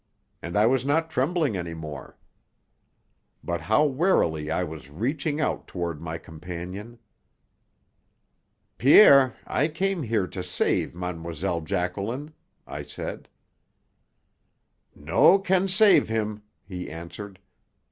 [0.41, 2.17] And I was not trembling any more.
[3.43, 6.97] But how warily I was reaching out toward my companion.
[8.79, 11.61] "Pierre, I came here to save Mlle.
[11.61, 12.33] Jacqueline,"
[12.65, 13.29] I said.
[14.95, 17.37] "No can save him," he answered.